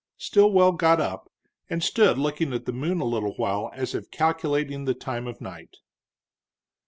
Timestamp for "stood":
1.83-2.17